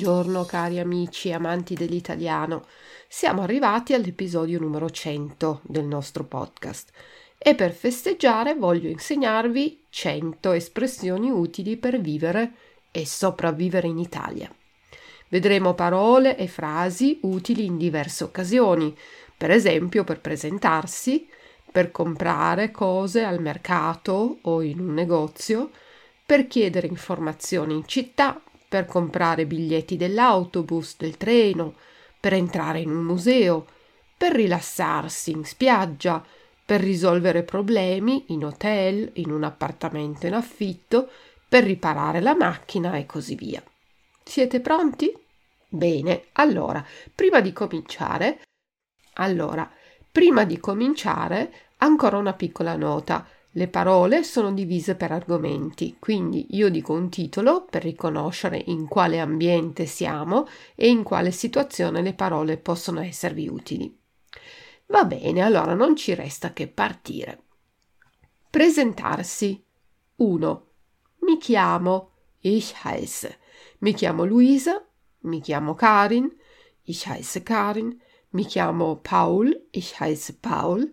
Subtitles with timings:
[0.00, 2.64] Buongiorno cari amici e amanti dell'italiano.
[3.06, 6.90] Siamo arrivati all'episodio numero 100 del nostro podcast
[7.36, 12.52] e per festeggiare voglio insegnarvi 100 espressioni utili per vivere
[12.90, 14.50] e sopravvivere in Italia.
[15.28, 18.96] Vedremo parole e frasi utili in diverse occasioni,
[19.36, 21.28] per esempio per presentarsi,
[21.70, 25.70] per comprare cose al mercato o in un negozio,
[26.24, 31.74] per chiedere informazioni in città, per comprare biglietti dell'autobus, del treno,
[32.20, 33.66] per entrare in un museo,
[34.16, 36.24] per rilassarsi in spiaggia,
[36.64, 41.10] per risolvere problemi in hotel, in un appartamento in affitto,
[41.48, 43.60] per riparare la macchina e così via.
[44.22, 45.12] Siete pronti?
[45.68, 48.42] Bene, allora, prima di cominciare,
[49.14, 49.68] allora,
[50.12, 53.26] prima di cominciare, ancora una piccola nota.
[53.54, 59.18] Le parole sono divise per argomenti, quindi io dico un titolo per riconoscere in quale
[59.18, 63.98] ambiente siamo e in quale situazione le parole possono esservi utili.
[64.86, 67.42] Va bene, allora non ci resta che partire.
[68.48, 69.64] Presentarsi.
[70.16, 70.66] 1.
[71.20, 72.10] Mi chiamo.
[72.40, 73.36] Ich heiße.
[73.78, 74.84] Mi chiamo Luisa.
[75.22, 76.32] Mi chiamo Karin.
[76.82, 78.00] Ich heiße Karin.
[78.30, 79.66] Mi chiamo Paul.
[79.70, 80.92] Ich heiße Paul.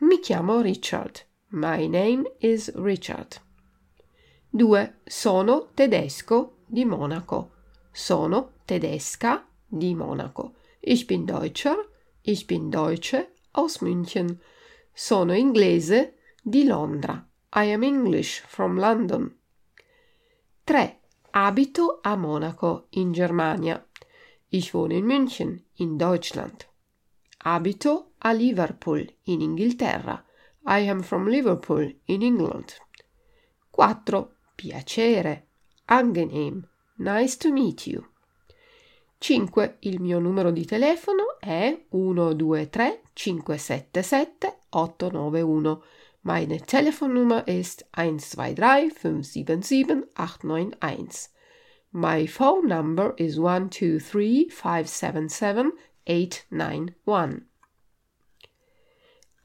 [0.00, 1.24] Mi chiamo Richard.
[1.56, 3.38] My name is Richard.
[4.50, 4.92] 2.
[5.06, 7.52] Sono tedesco di Monaco.
[7.90, 10.56] Sono tedesca di Monaco.
[10.80, 11.76] Ich bin Deutscher.
[12.20, 14.38] Ich bin Deutsche aus München.
[14.92, 17.26] Sono inglese di Londra.
[17.54, 19.34] I am English from London.
[20.64, 21.00] 3.
[21.30, 23.82] Abito a Monaco, in Germania.
[24.50, 26.66] Ich wohne in München, in Deutschland.
[27.38, 30.22] Abito a Liverpool, in Inghilterra.
[30.68, 32.74] I am from Liverpool, in England.
[33.72, 34.28] 4.
[34.56, 35.42] Piacere.
[35.88, 36.64] Angenehm.
[36.98, 38.04] Nice to meet you.
[39.20, 39.76] 5.
[39.82, 45.82] Il mio numero di telefono è 123 577 891.
[46.22, 51.28] Meine Telefonnummer ist 123 577 891.
[51.92, 55.72] My phone number is 123 577
[56.04, 57.46] 891.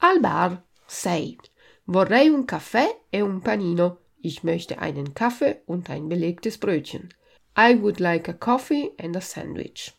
[0.00, 1.50] Al bar 6.
[1.86, 3.98] Vorrei un caffè e un panino.
[4.20, 7.08] Ich möchte einen Kaffee und ein belegtes Brötchen.
[7.56, 9.92] I would like a coffee and a sandwich.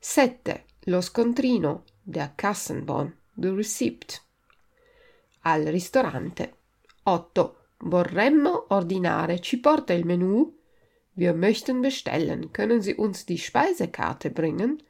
[0.00, 0.60] 7.
[0.84, 4.20] Lo scontrino, der Kassenbon, the receipt.
[5.44, 6.52] Al ristorante.
[7.04, 7.54] 8.
[7.78, 10.52] Vorremmo ordinare, ci porta il menù?
[11.14, 14.82] Wir möchten bestellen, können Sie uns die Speisekarte bringen?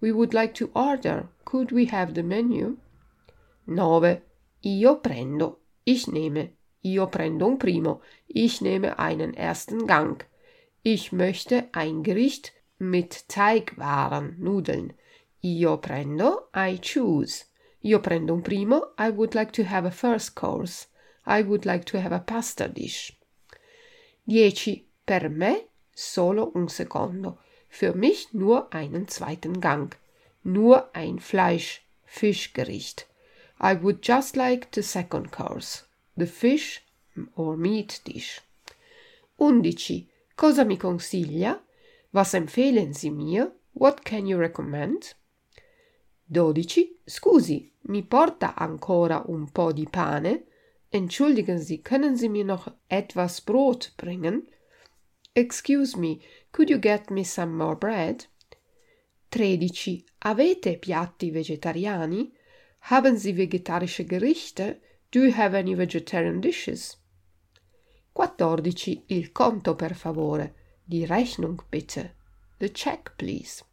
[0.00, 2.76] We would like to order, could we have the menu?
[3.66, 4.22] 9.
[4.62, 6.52] Io prendo, ich nehme.
[6.84, 10.24] Io prendo un primo, ich nehme einen ersten Gang.
[10.82, 14.92] Ich möchte ein Gericht mit Teigwaren, Nudeln.
[15.42, 17.46] Io prendo, I choose.
[17.82, 20.86] Io prendo un primo, I would like to have a first course.
[21.26, 23.18] I would like to have a pasta dish.
[24.26, 24.84] 10.
[25.04, 27.38] Per me solo un secondo.
[27.68, 29.96] Für mich nur einen zweiten Gang.
[30.42, 33.07] Nur ein Fleisch, Fischgericht.
[33.60, 35.84] I would just like the second course.
[36.16, 36.82] The fish
[37.34, 38.40] or meat dish.
[39.38, 40.06] 11.
[40.36, 41.60] Cosa mi consiglia?
[42.12, 43.52] Was empfehlen Sie mir?
[43.72, 45.14] What can you recommend?
[46.32, 46.96] 12.
[47.06, 50.44] Scusi, mi porta ancora un po' di pane?
[50.90, 54.46] Entschuldigen Sie, können Sie mir noch etwas Brot bringen?
[55.34, 56.20] Excuse me,
[56.52, 58.26] could you get me some more bread?
[59.30, 60.04] 13.
[60.24, 62.32] Avete piatti vegetariani?
[62.80, 64.80] Haben Sie vegetarische Gerichte?
[65.10, 66.96] Do you have any vegetarian dishes?
[68.12, 69.04] 14.
[69.08, 70.54] Il conto per favore.
[70.84, 72.14] Die Rechnung bitte.
[72.58, 73.64] The check please.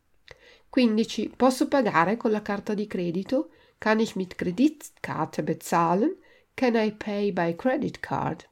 [0.69, 1.30] 15.
[1.36, 3.50] Posso pagare con la carta di credito?
[3.80, 6.18] Kann ich mit Kreditkarte bezahlen?
[6.56, 8.48] Can I pay by credit card?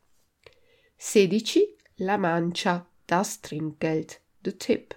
[0.98, 1.68] 16.
[1.98, 2.86] La mancia.
[3.06, 4.20] Das Trinkgeld.
[4.44, 4.96] The tip.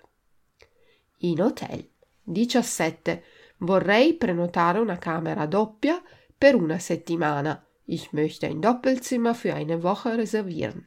[1.19, 1.89] In hotel.
[2.27, 3.23] 17.
[3.59, 6.03] Vorrei prenotare una camera doppia
[6.37, 7.65] per una settimana.
[7.85, 10.85] Ich möchte ein Doppelzimmer für eine Woche reservieren.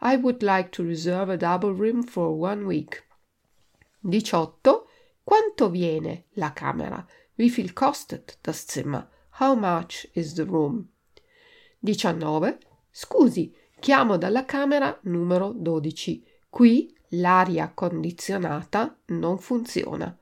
[0.00, 3.04] I would like to reserve a double room for one week.
[4.02, 4.84] 18.
[5.24, 7.06] Quanto viene la camera?
[7.34, 9.08] Wie viel kostet das Zimmer?
[9.38, 10.88] How much is the room?
[11.80, 12.58] 19.
[12.90, 16.22] Scusi, chiamo dalla camera numero 12.
[16.48, 20.16] Qui l'aria condizionata non funziona.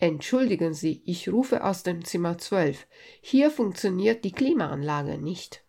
[0.00, 2.86] Entschuldigen Sie, ich rufe aus dem Zimmer 12.
[3.20, 5.64] Hier funktioniert die Klimaanlage nicht.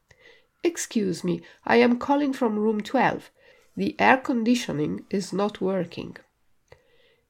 [0.62, 3.32] Excuse me, I am calling from room 12.
[3.76, 6.20] The air conditioning is not working.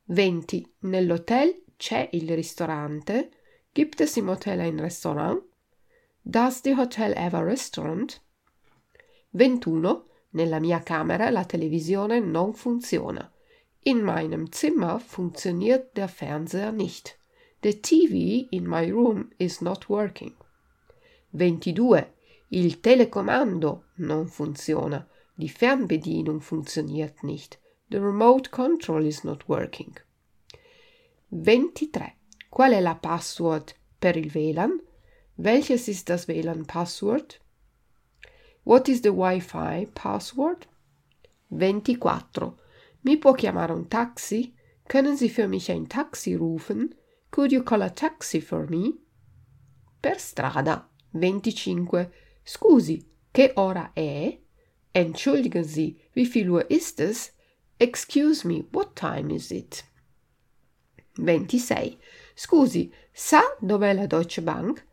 [0.07, 0.67] 20.
[0.81, 3.29] Nell'hotel c'è il ristorante?
[3.73, 5.43] Gibt es im Hotel ein Restaurant?
[6.25, 8.19] Does the hotel have a restaurant?
[9.31, 10.03] 21.
[10.31, 13.31] Nella mia camera la televisione non funziona.
[13.83, 17.17] In meinem Zimmer funktioniert der Fernseher nicht.
[17.63, 20.33] The TV in my room is not working.
[21.31, 22.05] 22.
[22.49, 25.07] Il telecomando non funziona.
[25.37, 27.57] Die Fernbedienung funktioniert nicht.
[27.89, 29.95] The remote control is not working.
[31.31, 32.15] 23.
[32.49, 34.81] Qual è la password per il WLAN?
[35.37, 37.39] Welches ist das WLAN-Password?
[38.65, 40.67] What is the Wi-Fi password?
[41.49, 42.57] 24.
[43.09, 44.53] Mi può chiamare un taxi?
[44.85, 46.93] Können Sie für mich ein Taxi rufen?
[47.31, 48.99] Could you call a taxi for me?
[49.99, 50.87] Per strada.
[51.13, 52.11] 25.
[52.43, 54.37] Scusi, che ora è?
[54.91, 57.31] Entschuldigen Sie, wie viel Uhr ist es?
[57.79, 59.83] Excuse me, what time is it?
[61.15, 61.97] 26.
[62.35, 64.85] Scusi, sa dov'è la Deutsche Bank?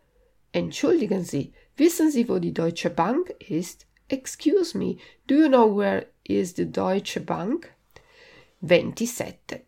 [0.54, 3.84] Entschuldigen Sie, wissen Sie, wo die Deutsche Bank ist?
[4.08, 4.96] Excuse me,
[5.26, 7.75] do you know where is the Deutsche Bank?
[8.61, 9.67] 27.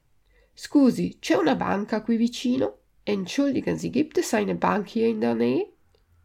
[0.55, 2.79] Scusi, c'è una banca qui vicino?
[3.05, 5.73] Entschuldigen Sie, gibt es eine Bank hier in der Nähe?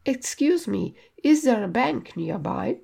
[0.05, 0.93] Excuse me,
[1.23, 2.81] is there a bank nearby?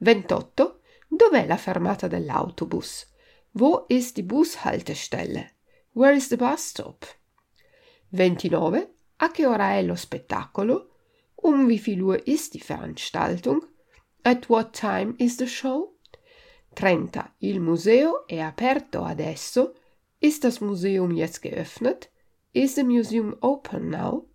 [0.00, 0.80] 28.
[1.08, 3.06] Dov'è la fermata dell'autobus?
[3.52, 5.52] Wo ist die Bushaltestelle?
[5.94, 7.06] Where is the bus stop?
[8.10, 8.88] 29.
[9.20, 10.90] A che ora è lo spettacolo?
[11.42, 13.66] Um wie viel Uhr ist die Veranstaltung?
[14.22, 15.97] At what time is the show?
[16.78, 17.34] 30.
[17.38, 19.74] Il museo è aperto adesso
[20.20, 22.08] Ist das Museum jetzt geöffnet?
[22.52, 24.28] Is the museum open now?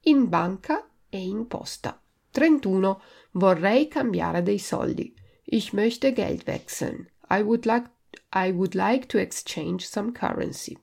[0.00, 2.02] In banca e in posta.
[2.32, 3.00] 31.
[3.34, 5.14] Vorrei cambiare dei soldi.
[5.44, 7.08] Ich möchte Geld wechseln.
[7.30, 7.88] I would like,
[8.32, 10.76] I would like to exchange some currency.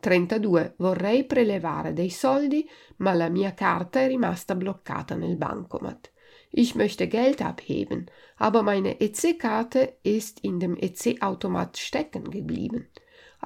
[0.00, 0.74] 32.
[0.76, 6.12] Vorrei prelevare dei soldi, ma la mia carta è rimasta bloccata nel bancomat.
[6.58, 8.06] Ich möchte Geld abheben,
[8.38, 12.88] aber meine EC-Karte ist in dem EC-Automat stecken geblieben.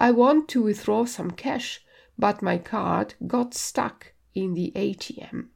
[0.00, 1.84] I want to withdraw some cash,
[2.16, 5.50] but my card got stuck in the ATM.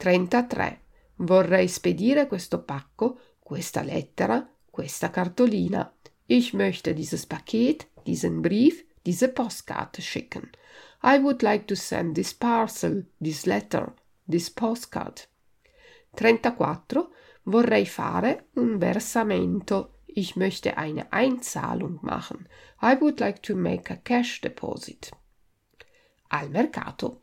[0.00, 0.76] 33.
[1.16, 5.90] Vorrei spedire questo pacco, questa lettera, questa cartolina.
[6.26, 10.52] Ich möchte dieses Paket, diesen Brief, diese Postkarte schicken.
[11.02, 13.94] I would like to send this parcel, this letter,
[14.28, 15.28] this postcard.
[16.14, 17.10] 34.
[17.44, 20.00] Vorrei fare un versamento.
[20.06, 22.46] Ich möchte eine Einzahlung machen.
[22.82, 25.10] I would like to make a cash deposit.
[26.28, 27.20] Al mercato.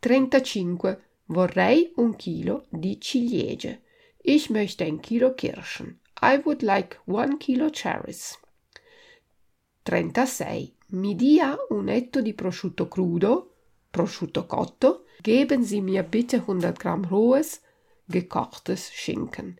[0.00, 0.98] 35.
[1.26, 3.80] Vorrei un chilo di ciliegie.
[4.22, 6.00] Ich möchte ein Kilo Kirschen.
[6.20, 8.38] I would like one kilo cherries.
[9.84, 10.74] 36.
[10.92, 13.54] Mi dia un etto di prosciutto crudo,
[13.90, 15.04] prosciutto cotto.
[15.20, 17.60] Geben Sie mir bitte 100 Gramm rohes,
[18.08, 19.58] gekochtes Schinken.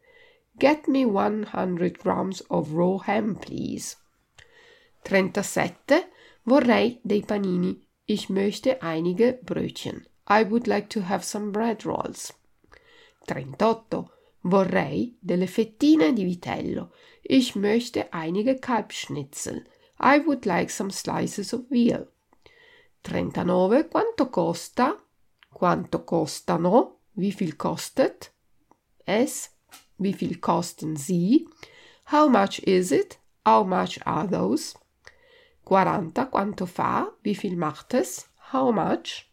[0.58, 3.96] Get me 100 grams of raw ham, please.
[5.04, 6.04] 37.
[6.44, 7.80] Vorrei dei panini.
[8.06, 10.06] Ich möchte einige Brötchen.
[10.28, 12.34] I would like to have some bread rolls.
[13.26, 14.10] 38.
[14.42, 16.90] Vorrei delle fettine di vitello.
[17.22, 19.64] Ich möchte einige Kalbschnitzel.
[19.98, 22.08] I would like some slices of veal.
[23.04, 23.88] 39.
[23.90, 24.98] Quanto costa?
[25.50, 27.00] Quanto costano?
[27.14, 28.33] Wie viel kostet?
[29.06, 29.50] Es?
[29.98, 31.46] Wie viel kosten sie?
[32.10, 33.18] How much is it?
[33.46, 34.74] How much are those?
[35.66, 36.30] 40.
[36.30, 37.12] Quanto fa?
[37.22, 38.28] Wie viel macht es?
[38.52, 39.26] How much?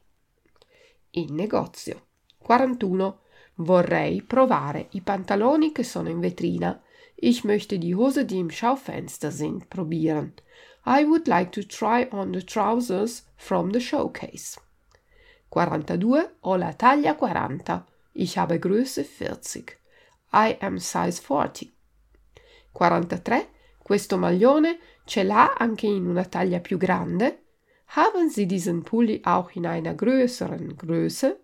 [1.11, 2.01] In negozio.
[2.47, 3.17] 41.
[3.55, 6.81] Vorrei provare i pantaloni che sono in vetrina.
[7.15, 10.33] Ich möchte die Hose, die im Schaufenster sind, probieren.
[10.85, 14.59] I would like to try on the trousers from the showcase.
[15.51, 16.31] 42.
[16.41, 17.85] Ho la taglia 40.
[18.13, 19.77] Ich habe Größe 40.
[20.33, 21.71] I am size 40.
[22.73, 23.47] 43.
[23.83, 27.39] Questo maglione ce l'ha anche in una taglia più grande?
[27.95, 31.39] Haben Sie diesen Pulli auch in einer größeren Größe?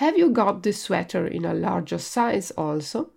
[0.00, 3.12] Have you got this sweater in a larger size also?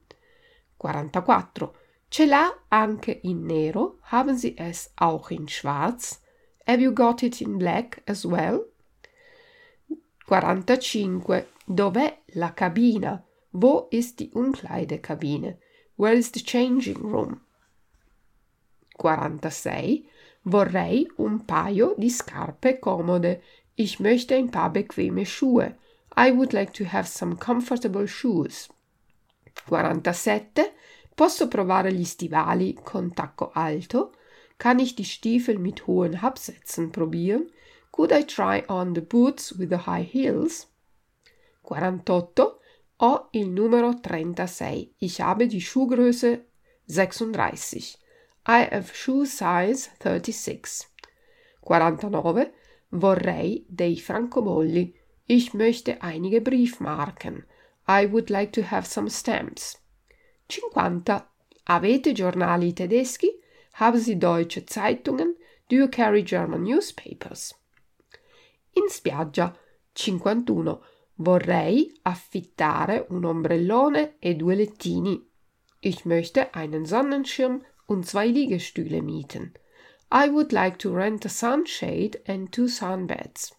[0.79, 1.71] 44.
[2.09, 3.99] Ce l'ha anche in nero?
[4.11, 6.21] Haben Sie es auch in schwarz?
[6.67, 8.65] Have you got it in black as well?
[10.27, 11.45] 45.
[11.69, 13.21] Dov'è la cabina?
[13.51, 15.57] Wo ist die Umkleidekabine?
[15.97, 17.41] Where is the changing room?
[18.97, 20.07] 46.
[20.43, 23.41] Vorrei un paio di scarpe comode.
[23.75, 25.75] Ich möchte ein paar bequeme Schuhe.
[26.15, 28.69] I would like to have some comfortable shoes.
[29.67, 30.71] 47.
[31.15, 34.13] Posso provare gli stivali con tacco alto?
[34.57, 37.51] Kann ich die Stiefel mit hohen Absätzen probieren?
[37.91, 40.67] Could I try on the boots with the high heels?
[41.67, 42.59] 48.
[42.99, 44.95] Ho il numero 36.
[44.99, 46.45] Ich habe die Schuhgröße
[46.87, 47.97] 36.
[48.47, 50.87] I have shoe size 36.
[51.61, 52.51] 49.
[52.89, 54.95] Vorrei dei francobolli.
[55.25, 57.45] Ich möchte einige Briefmarken.
[57.87, 59.77] I would like to have some stamps.
[60.49, 61.23] 50.
[61.65, 63.29] Avete giornali tedeschi?
[63.73, 65.35] Haben Sie deutsche Zeitungen?
[65.69, 67.53] Do you carry German newspapers?
[68.73, 69.53] In spiaggia.
[69.93, 70.79] 51.
[71.19, 75.19] Vorrei affittare un ombrellone e due lettini.
[75.79, 79.53] Ich möchte einen Sonnenschirm und zwei Liegestühle mieten.
[80.11, 83.55] I would like to rent a sunshade and two sunbeds.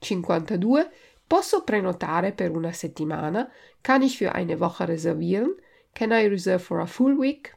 [0.00, 0.88] 52.
[1.26, 3.50] Posso prenotare per una settimana?
[3.82, 5.56] Kann ich für eine Woche reservieren?
[5.94, 7.54] Can I reserve for a full week?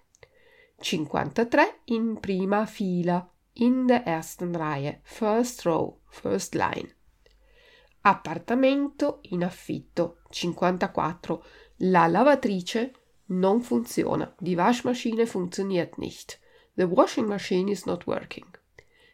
[0.81, 1.61] 53.
[1.85, 3.29] In prima fila.
[3.53, 4.99] In der ersten Reihe.
[5.03, 5.99] First row.
[6.09, 6.89] First line.
[8.01, 10.17] Appartamento in affitto.
[10.29, 11.41] 54.
[11.77, 12.93] La lavatrice
[13.27, 14.33] non funziona.
[14.39, 16.39] Die Waschmaschine funktioniert nicht.
[16.75, 18.47] The washing machine is not working.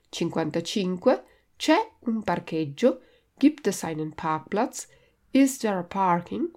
[0.10, 1.24] 55.
[1.58, 1.76] C'è
[2.06, 3.02] un parcheggio.
[3.38, 4.88] Gibt es einen Parkplatz?
[5.32, 6.52] Is there a parking?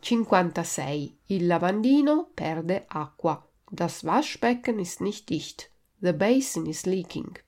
[0.00, 1.16] 56.
[1.26, 3.44] Il lavandino perde acqua.
[3.70, 5.70] Das Waschbecken ist nicht dicht.
[6.00, 7.38] The basin is leaking.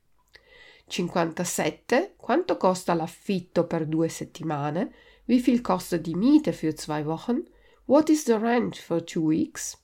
[0.88, 2.14] 57.
[2.16, 4.92] Quanto costa l'affitto per due settimane?
[5.26, 7.46] Wie viel kostet die Miete für zwei Wochen?
[7.84, 9.76] What is the rent for two weeks?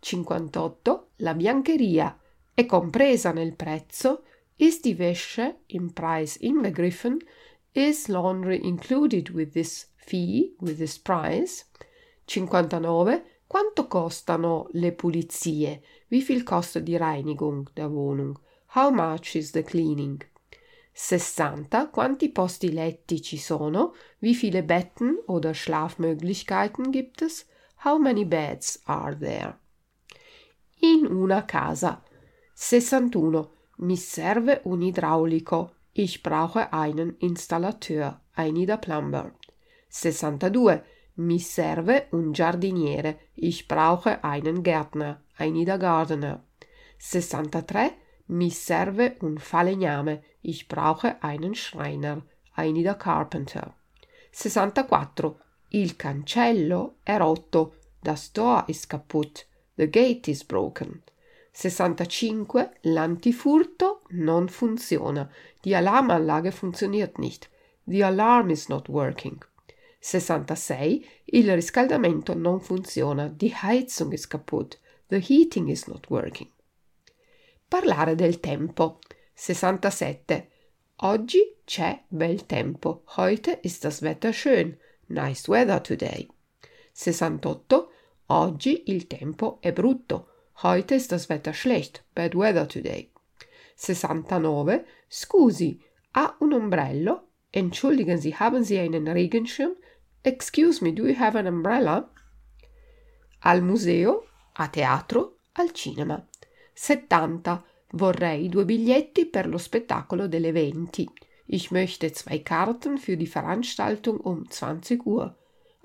[0.00, 1.08] 58.
[1.16, 2.18] La biancheria
[2.54, 4.24] è compresa nel prezzo?
[4.56, 7.18] Is die Wäsche im Preis inbegriffen?
[7.72, 11.66] Is laundry included with this fee, with this price?
[12.26, 13.22] 59.
[13.46, 15.82] Quanto costano le pulizie?
[16.08, 18.38] Wie viel kostet die Reinigung der Wohnung?
[18.74, 20.22] How much is the cleaning?
[20.94, 21.90] 60.
[21.90, 23.92] Quanti posti letti ci sono?
[24.20, 27.44] Wie viele Betten oder Schlafmöglichkeiten gibt es?
[27.84, 29.58] How many beds are there?
[30.80, 32.02] In una casa.
[32.54, 33.50] 61.
[33.80, 35.74] Mi serve un idraulico.
[35.92, 38.22] Ich brauche einen Installateur.
[38.38, 39.34] I need a plumber.
[39.90, 40.82] 62.
[41.16, 43.18] Mi serve un giardiniere.
[43.34, 45.22] Ich brauche einen Gärtner.
[45.38, 46.42] I need a gardener.
[46.96, 48.00] 63.
[48.32, 50.22] Mi serve un falegname.
[50.40, 52.22] Ich brauche einen Schreiner.
[52.56, 53.74] I need a carpenter.
[54.30, 55.36] 64.
[55.68, 57.74] Il cancello è rotto.
[58.00, 59.46] Das Tor ist kaputt.
[59.76, 61.02] The gate is broken.
[61.52, 62.70] 65.
[62.84, 65.28] L'antifurto non funziona.
[65.62, 67.50] Die Alarmanlage funktioniert nicht.
[67.86, 69.44] The alarm is not working.
[70.00, 71.06] 66.
[71.26, 73.28] Il riscaldamento non funziona.
[73.28, 74.78] Die Heizung ist kaputt.
[75.08, 76.48] The heating is not working.
[77.72, 78.98] Parlare del tempo.
[79.32, 80.50] 67.
[81.04, 83.02] Oggi c'è bel tempo.
[83.16, 84.76] Heute ist das Wetter schön.
[85.06, 86.28] Nice weather today.
[86.92, 87.88] 68.
[88.26, 90.28] Oggi il tempo è brutto.
[90.62, 92.04] Heute ist das Wetter schlecht.
[92.14, 93.10] Bad weather today.
[93.76, 94.84] 69.
[95.08, 97.28] Scusi, ha un ombrello?
[97.50, 99.76] Entschuldigen Sie, haben Sie einen Regenschirm?
[100.22, 102.10] Excuse me, do you have an umbrella?
[103.40, 104.26] Al museo,
[104.56, 106.22] a teatro, al cinema.
[106.84, 107.62] 70.
[107.92, 111.08] Vorrei due biglietti per lo spettacolo delle 20.
[111.46, 115.36] Ich möchte zwei Karten für die Veranstaltung um 20 Uhr.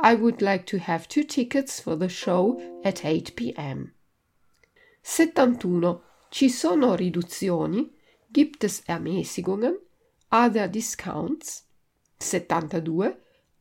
[0.03, 3.93] I would like to have two tickets for the show at 8 p.m.
[5.03, 6.01] 71.
[6.31, 7.91] Ci sono riduzioni?
[8.31, 9.77] Gibt es Ermäßigungen?
[10.29, 11.67] Are there discounts?
[12.17, 13.15] 72.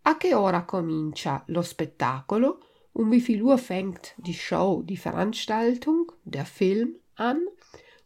[0.04, 2.60] A che ora comincia lo spettacolo?
[2.92, 7.46] Um wie viel Uhr fängt die Show, die Veranstaltung, der Film an?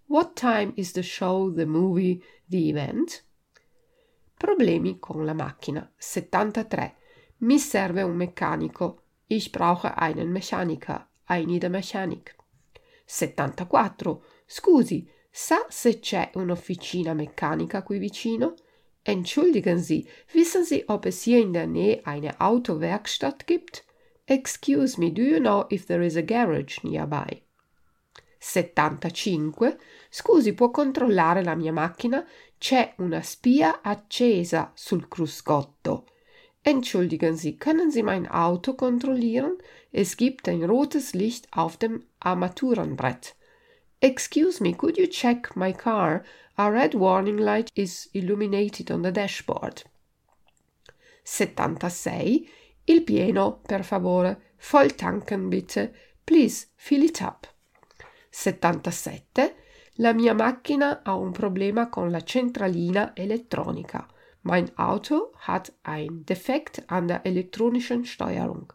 [0.06, 3.22] What time is the show, the movie, the event?
[4.38, 5.88] Problemi con la macchina.
[5.98, 6.94] 73.
[7.38, 9.02] Mi serve un meccanico.
[9.28, 11.06] Ich brauche einen Mechaniker.
[11.28, 12.34] I need a mechanic.
[13.06, 14.20] 74.
[14.46, 18.54] Scusi, sa se c'è un'officina meccanica qui vicino?
[19.02, 23.84] Entschuldigen Sie, wissen Sie, ob es hier in der Nähe eine Autowerkstatt gibt?
[24.26, 27.42] Excuse me, do you know if there is a garage nearby?
[28.42, 29.78] 75.
[30.08, 32.26] Scusi, può controllare la mia macchina?
[32.56, 36.06] C'è una spia accesa sul cruscotto.
[36.62, 39.58] Entschuldigen Sie, können Sie mein Auto kontrollieren?
[39.92, 43.34] Es gibt ein rotes Licht auf dem Armaturenbrett.
[44.00, 46.24] Excuse me, could you check my car?
[46.56, 49.84] A red warning light is illuminated on the dashboard.
[51.24, 52.48] 76.
[52.86, 54.54] Il pieno, per favore.
[54.58, 55.92] Voll tanken bitte.
[56.24, 57.46] Please, fill it up.
[58.30, 59.54] 77.
[59.96, 64.06] La mia macchina ha un problema con la centralina elettronica.
[64.42, 68.72] Mein Auto hat ein Defekt an der elektronischen Steuerung.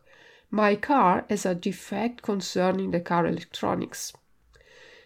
[0.50, 4.14] My car has a defect concerning the car electronics.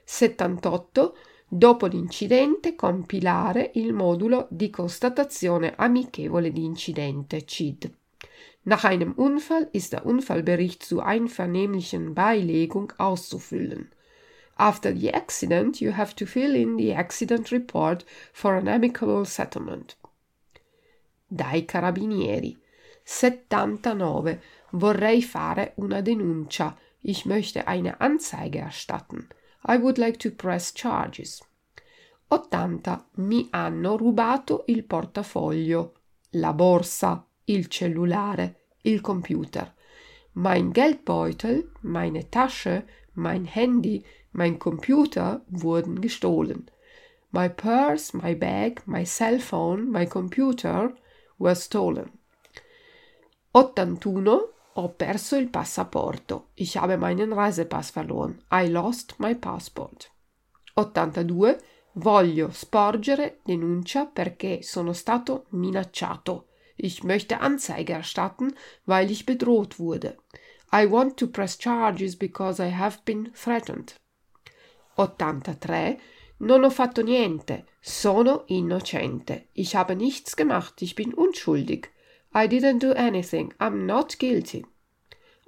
[0.03, 1.13] 78.
[1.47, 7.91] Dopo l'incidente compilare il modulo di constatazione amichevole di incidente CID.
[8.63, 13.89] Nach einem Unfall ist der Unfallbericht zu einvernehmlichen Beilegung auszufüllen.
[14.59, 19.95] After the accident, you have to fill in the accident report for an amicable settlement.
[21.29, 22.57] Dai carabinieri.
[23.05, 24.41] 79.
[24.71, 26.75] Vorrei fare una denuncia.
[27.01, 29.29] Ich möchte eine Anzeige erstatten.
[29.65, 31.41] I would like to press charges.
[32.27, 33.05] 80.
[33.15, 35.93] Mi hanno rubato il portafoglio,
[36.31, 39.73] la borsa, il cellulare, il computer.
[40.33, 46.69] Mein Geldbeutel, meine Tasche, mein Handy, mein Computer wurden gestohlen.
[47.31, 50.93] My purse, my bag, my cell phone, my computer
[51.37, 52.11] were stolen.
[53.51, 54.53] 81.
[54.73, 56.49] Ho perso il passaporto.
[56.55, 58.41] Ich habe meinen Reisepass verloren.
[58.51, 60.11] I lost my passport.
[60.75, 61.57] 82.
[61.93, 66.47] Voglio sporgere denuncia perché sono stato minacciato.
[66.75, 68.55] Ich möchte Anzeige erstatten,
[68.85, 70.17] weil ich bedroht wurde.
[70.71, 73.95] I want to press charges because I have been threatened.
[74.99, 75.99] 83.
[76.39, 77.65] Non ho fatto niente.
[77.79, 79.47] Sono innocente.
[79.53, 80.81] Ich habe nichts gemacht.
[80.81, 81.89] Ich bin unschuldig.
[82.33, 83.53] I didn't do anything.
[83.59, 84.65] I'm not guilty.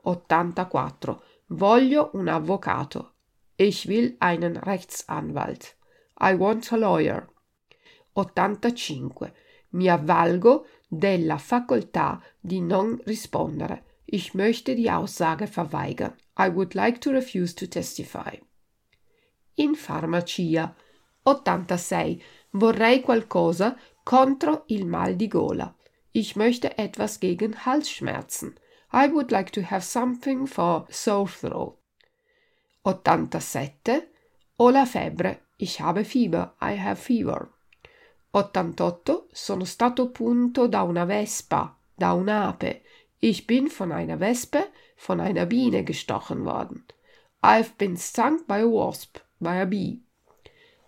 [0.04, 1.22] 84.
[1.48, 3.12] Voglio un avvocato.
[3.58, 5.76] Ich will einen Rechtsanwalt.
[6.20, 7.28] I want a lawyer.
[8.14, 9.34] 85.
[9.72, 13.84] Mi avvalgo della facoltà di non rispondere.
[14.06, 16.16] Ich möchte die Aussage verweigern.
[16.38, 18.40] I would like to refuse to testify.
[19.62, 20.74] In farmacia.
[21.24, 22.22] 86.
[22.54, 25.72] Vorrei qualcosa contro il mal di gola.
[26.12, 28.58] Ich möchte etwas gegen Halsschmerzen.
[28.92, 31.78] I would like to have something for sore throat.
[32.84, 34.08] 87.
[34.58, 35.42] Ho la febbre.
[35.58, 36.56] Ich habe Fieber.
[36.60, 37.50] I have fever.
[38.32, 39.28] 88.
[39.32, 42.82] Sono stato punto da una vespa, da un'ape.
[43.20, 46.84] Ich bin von einer Wespe, von einer Biene gestochen worden.
[47.44, 50.00] I've been stung by a wasp, by a bee.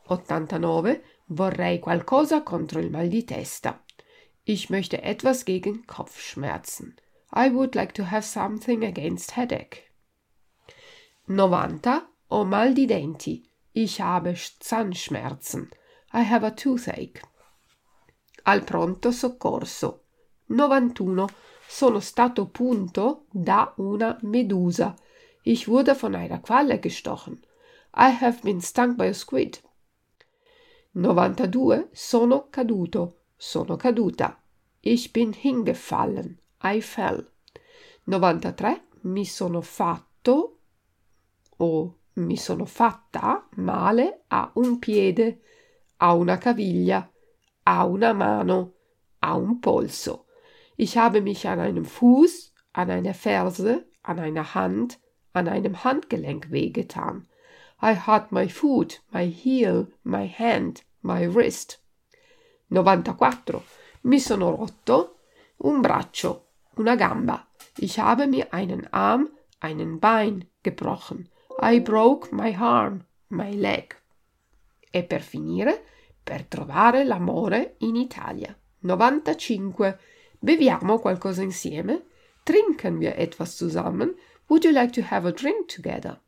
[0.08, 1.02] 89.
[1.28, 3.84] Vorrei qualcosa contro il mal di testa.
[4.46, 6.96] Ich möchte etwas gegen Kopfschmerzen.
[7.34, 9.89] I would like to have something against headache.
[11.28, 12.08] 90.
[12.30, 13.44] Ho mal di denti.
[13.74, 15.70] Ich habe Zahnschmerzen.
[16.13, 17.22] I have a toothache
[18.44, 20.04] al pronto soccorso.
[20.48, 21.26] 91.
[21.68, 24.96] Sono stato punto da una medusa.
[25.44, 27.42] Ich wurde von einer Qualle gestochen.
[27.95, 29.60] I have been stung by a squid.
[30.93, 31.89] 92.
[31.93, 33.17] Sono caduto.
[33.38, 34.38] Sono caduta.
[34.82, 36.39] Ich bin hingefallen.
[36.63, 37.27] I fell.
[38.06, 38.82] 93.
[39.03, 40.58] Mi sono fatto
[41.58, 45.41] o mi sono fatta male a un piede,
[45.97, 47.10] a una caviglia,
[47.63, 48.73] a una mano,
[49.19, 50.25] a un polso.
[50.77, 54.99] Ich habe mich an einem Fuß, an einer Ferse, an einer Hand,
[55.34, 57.27] an einem Handgelenk wehgetan.
[57.84, 61.80] I hurt my foot, my heel, my hand, my wrist.
[62.69, 63.62] 94.
[64.04, 65.17] Mi sono rotto
[65.58, 66.46] un braccio,
[66.78, 67.46] una gamba.
[67.78, 71.28] Ich habe mir einen Arm, einen Bein gebrochen.
[71.62, 73.93] I broke my arm, my leg.
[74.89, 75.84] E per finire,
[76.24, 78.58] per trovare l'amore in Italia.
[78.80, 80.00] 95.
[80.39, 82.06] Beviamo qualcosa insieme?
[82.43, 84.15] Trinken wir etwas zusammen?
[84.48, 86.22] Would you like to have a drink together?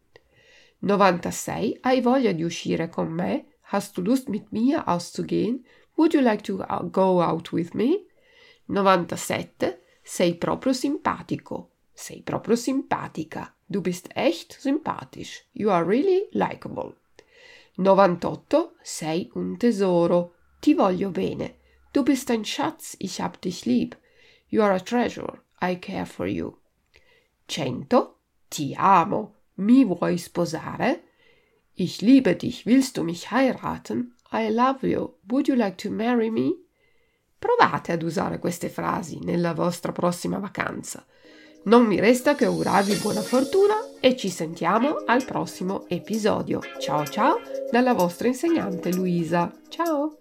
[0.85, 1.79] 96.
[1.81, 3.45] Hai voglia di uscire con me?
[3.71, 5.65] Hast du Lust mit mir auszugehen?
[5.95, 8.05] Would you like to uh, go out with me?
[8.67, 9.79] 97.
[10.03, 11.71] Sei proprio simpatico.
[11.91, 13.51] Sei proprio simpatica.
[13.65, 15.47] Du bist echt sympathisch.
[15.53, 16.93] You are really likable.
[17.77, 18.75] 98.
[18.83, 20.33] Sei un tesoro.
[20.59, 21.55] Ti voglio bene.
[21.93, 23.95] Du bist ein Schatz, ich hab dich lieb.
[24.49, 26.57] You are a treasure, I care for you.
[27.47, 28.13] 100.
[28.51, 29.33] Ti amo.
[29.55, 31.03] Mi vuoi sposare?
[31.73, 34.15] Ich liebe dich, willst du mich heiraten?
[34.31, 35.15] I love you.
[35.29, 36.55] Would you like to marry me?
[37.37, 41.05] Provate ad usare queste frasi nella vostra prossima vacanza.
[41.65, 46.59] Non mi resta che augurarvi buona fortuna e ci sentiamo al prossimo episodio.
[46.79, 47.39] Ciao ciao
[47.71, 49.51] dalla vostra insegnante Luisa.
[49.69, 50.17] Ciao!